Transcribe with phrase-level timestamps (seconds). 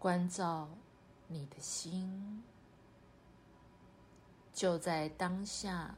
[0.00, 0.66] 关照
[1.28, 2.42] 你的心，
[4.50, 5.94] 就在当下，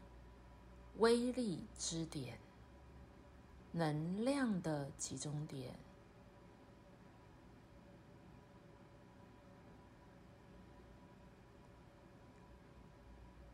[0.99, 2.37] 威力之点，
[3.71, 5.79] 能量的集中点，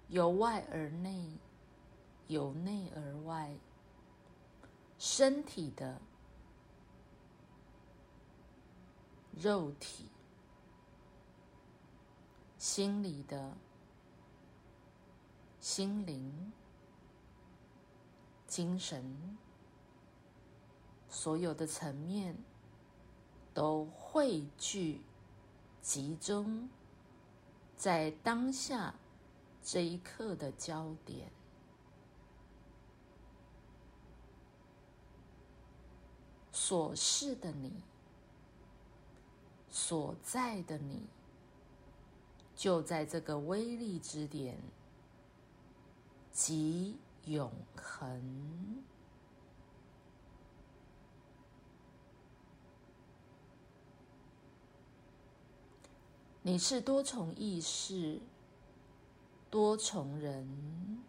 [0.09, 1.37] 由外而内，
[2.27, 3.55] 由内而外，
[4.99, 6.01] 身体的。
[9.41, 10.11] 肉体、
[12.71, 13.57] 心理的、
[15.59, 16.53] 心灵、
[18.47, 19.39] 精神，
[21.09, 22.37] 所有的层面
[23.55, 25.01] 都汇聚、
[25.81, 26.69] 集中
[27.75, 28.95] 在当下
[29.63, 31.33] 这一刻的焦点，
[36.53, 37.83] 所示的你。
[39.71, 41.07] 所在的你，
[42.59, 44.59] 就在这个威力之点，
[46.33, 48.83] 即永恒。
[56.43, 58.19] 你是多重意识、
[59.49, 61.01] 多重人，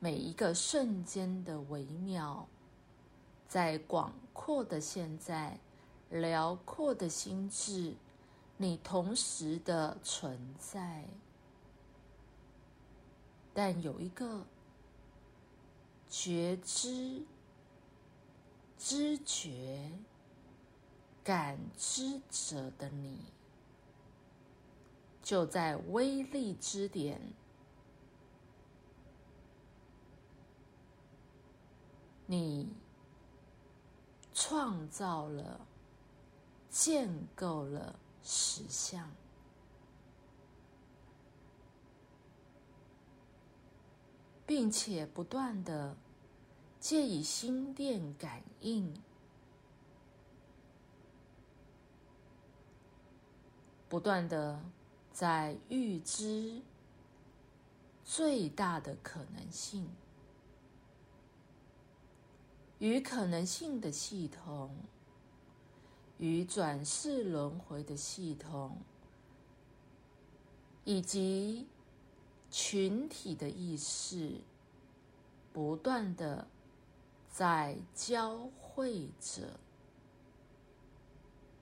[0.00, 2.48] 每一个瞬间的微妙，
[3.46, 5.60] 在广阔的现在。
[6.08, 7.92] 辽阔的心智，
[8.56, 11.04] 你同时的存在，
[13.52, 14.46] 但有一个
[16.08, 17.22] 觉知、
[18.78, 19.92] 知觉、
[21.22, 23.20] 感知者的你，
[25.22, 27.20] 就在威力之点，
[32.26, 32.68] 你
[34.32, 35.66] 创造了。
[36.68, 37.98] 建构了
[38.28, 39.08] 实相，
[44.44, 45.96] 并且不断的
[46.80, 49.00] 借以心电感应，
[53.88, 54.60] 不断的
[55.12, 56.60] 在预知
[58.04, 59.88] 最大的可能性
[62.80, 64.74] 与可能性的系统。
[66.18, 68.78] 与转世轮回的系统，
[70.84, 71.66] 以及
[72.50, 74.40] 群体的意识，
[75.52, 76.48] 不断的
[77.30, 79.60] 在交汇着、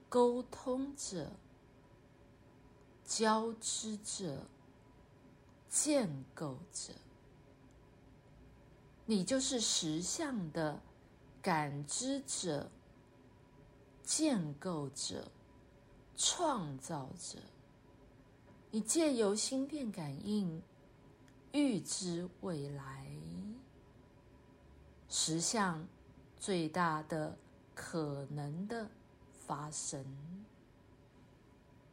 [0.09, 1.33] 沟通着、
[3.05, 4.47] 交织着、
[5.69, 6.95] 建构着。
[9.07, 10.81] 你就是实相的
[11.43, 12.71] 感知者。
[14.05, 15.31] 建构者，
[16.15, 17.39] 创造者，
[18.71, 20.63] 你借由心电感应
[21.53, 23.11] 预知未来
[25.09, 25.89] 实相
[26.39, 27.39] 最大的
[27.75, 28.91] 可能的
[29.47, 30.05] 发生。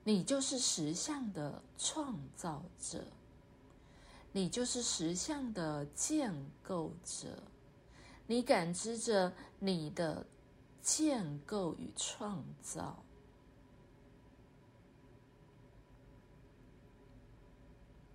[0.04, 3.06] 你就是实相的创造者，
[4.34, 7.42] 你就是实相的建构者，
[8.28, 10.26] 你感知着你的。
[10.82, 13.04] 建构与创造，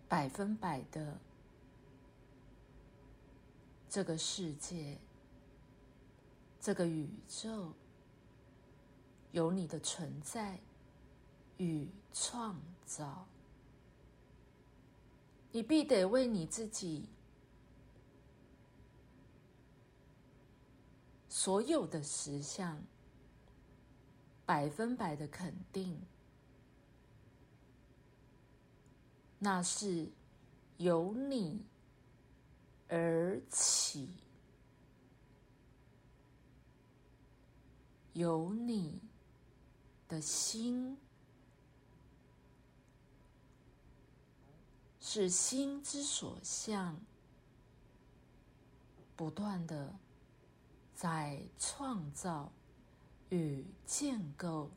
[0.09, 1.19] 百分百的
[3.89, 4.99] 这个世界，
[6.61, 7.73] 这个宇宙，
[9.31, 10.59] 有你的存在
[11.57, 13.27] 与创造，
[15.53, 17.09] 你必得为你自己。
[21.39, 22.83] 所有的实相，
[24.47, 26.01] 百分百的肯定，
[29.39, 30.09] 那是
[30.79, 31.63] 由你
[32.89, 34.09] 而起，
[38.15, 38.99] 由你
[40.09, 40.97] 的心，
[45.01, 46.99] 是心之所向，
[49.15, 49.95] 不断的。
[50.97, 52.51] 在创造
[53.29, 54.71] 与建构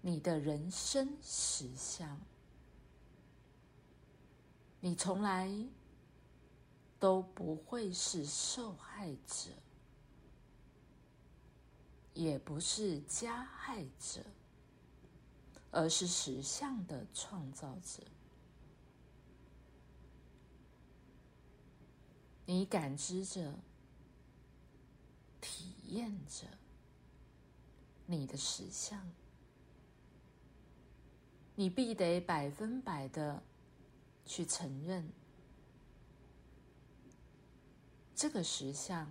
[0.00, 2.20] 你的人生实相，
[4.78, 5.52] 你从来
[7.00, 9.50] 都不会是受害者，
[12.14, 14.24] 也不是加害者，
[15.72, 18.04] 而是实相的创造者。
[22.44, 23.52] 你感知着。
[25.88, 26.46] 验着，
[28.06, 29.10] 你的实相。
[31.54, 33.42] 你必得百分百的
[34.26, 35.10] 去承认
[38.14, 39.10] 这个实相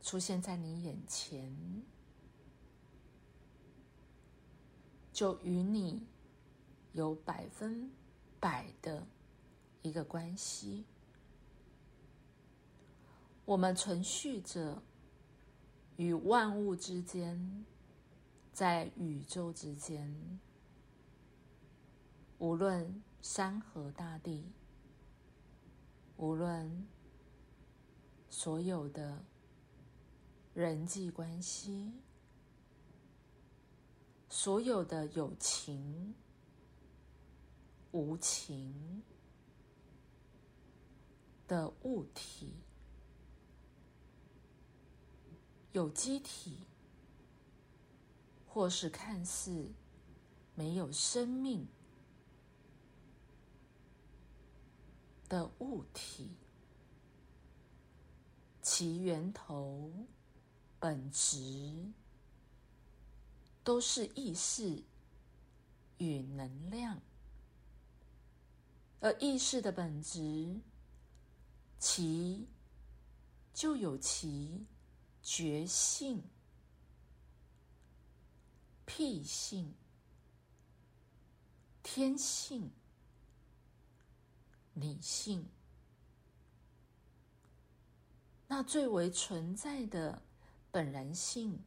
[0.00, 1.82] 出现在你眼前，
[5.12, 6.06] 就与你
[6.92, 7.90] 有百分
[8.38, 9.04] 百的
[9.82, 10.84] 一个关系。
[13.48, 14.82] 我们存续着
[15.96, 17.64] 与万物之间。
[18.52, 20.40] 在宇宙之间，
[22.38, 24.52] 无论山河大地，
[26.16, 26.86] 无论
[28.28, 29.24] 所有的
[30.54, 31.92] 人际关系，
[34.28, 36.14] 所有的有情、
[37.92, 39.04] 无情
[41.46, 42.56] 的物体，
[45.72, 46.58] 有机体。
[48.50, 49.68] 或是看似
[50.56, 51.68] 没有生命
[55.28, 56.30] 的物体，
[58.60, 59.92] 其源头、
[60.80, 61.92] 本质
[63.62, 64.82] 都是意识
[65.98, 67.00] 与能量，
[68.98, 70.58] 而意识的本质，
[71.78, 72.48] 其
[73.54, 74.66] 就有其
[75.30, 76.24] 觉性。
[78.90, 79.74] 癖性、
[81.82, 82.72] 天性、
[84.72, 85.46] 理性，
[88.46, 90.22] 那最为存在的
[90.70, 91.62] 本然性，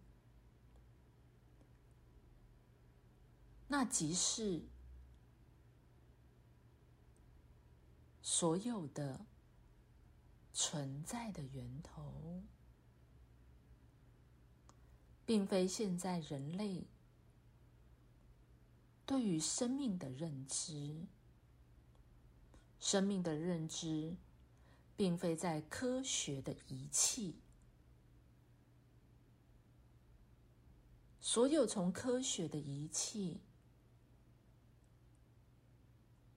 [3.67, 4.63] 那即是
[8.23, 9.27] 所有的
[10.51, 12.41] 存在的源头，
[15.31, 16.83] 并非现在人类。
[19.05, 21.05] 对于生命的认知，
[22.81, 24.17] 生命的认知，
[24.97, 27.39] 并非在科学的仪器。
[31.21, 33.39] 所有从科学的仪器，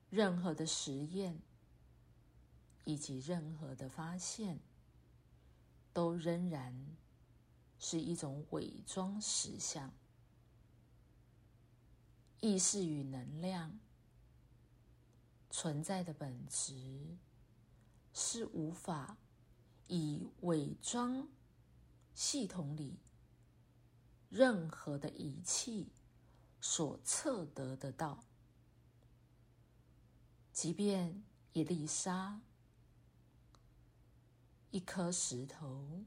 [0.09, 1.41] 任何的实验，
[2.85, 4.61] 以及任何的发现，
[5.93, 6.94] 都仍然
[7.87, 9.93] 是一种伪装实相。
[12.41, 13.79] 意识与能量
[15.51, 17.19] 存在的本质，
[18.15, 19.19] 是无法
[19.87, 21.29] 以伪装
[22.15, 22.97] 系统里
[24.31, 25.93] 任何的仪器
[26.63, 28.25] 所测得得到。
[30.55, 31.23] 即便
[31.53, 32.41] 一粒沙、
[34.71, 36.05] 一颗石头、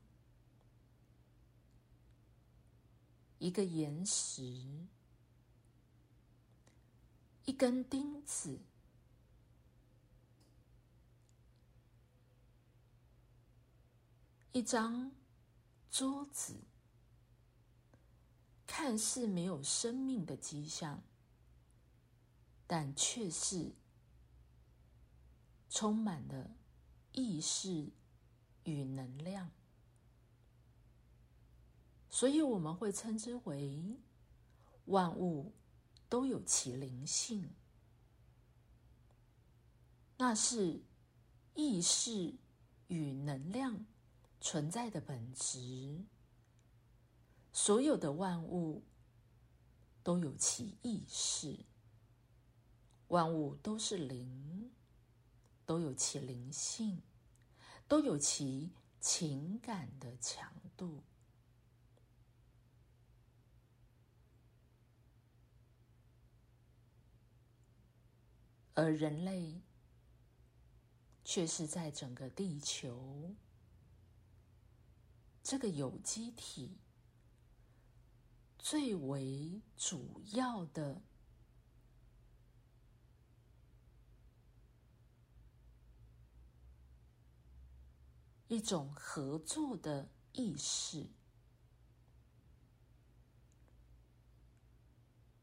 [3.40, 4.88] 一个岩石。
[7.46, 8.60] 一根钉子，
[14.52, 15.14] 一张
[15.90, 16.58] 桌子，
[18.66, 21.02] 看似没有生命的迹象，
[22.68, 23.72] 但却是
[25.70, 26.52] 充满了
[27.14, 27.92] 意识
[28.66, 29.50] 与能量，
[32.18, 34.00] 所以我们会称之为
[34.86, 35.54] 万物。
[36.10, 37.50] 都有其灵性，
[40.16, 40.82] 那是
[41.54, 42.34] 意识
[42.88, 43.86] 与能量
[44.40, 46.06] 存在的本质。
[47.52, 48.86] 所有的万物
[50.02, 51.66] 都有其意识，
[53.10, 54.72] 万物都是灵，
[55.66, 57.02] 都有其灵性，
[57.86, 58.72] 都有其
[59.02, 61.04] 情感的强度。
[68.78, 69.64] 而人类
[71.24, 73.34] 却是在整个地球
[75.42, 76.78] 这个有机体
[78.60, 81.02] 最为主要的
[88.48, 91.10] 一种合作的意识，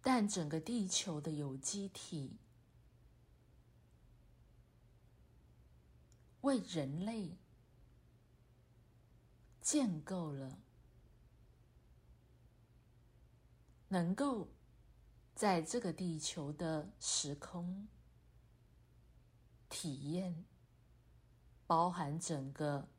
[0.01, 2.39] 但整个地球的有机体。
[6.45, 7.39] 为人类
[9.63, 10.59] 建构了
[13.89, 14.51] 能够
[15.35, 17.89] 在这个地球的时空
[19.71, 20.45] 体验，
[21.67, 22.91] 包含整个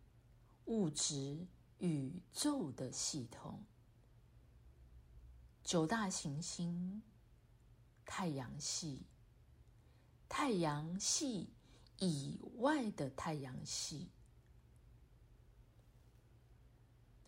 [0.65, 1.45] 物质
[1.77, 3.63] 宇宙的系统，
[5.63, 7.03] 九大行星、
[8.05, 9.05] 太阳系、
[10.27, 11.54] 太阳系
[11.99, 14.09] 以外的太阳系、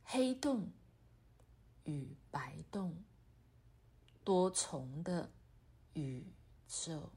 [0.03, 0.71] 黑洞
[1.83, 3.03] 与白洞、
[4.23, 5.31] 多重的
[5.93, 6.25] 宇
[6.67, 7.16] 宙。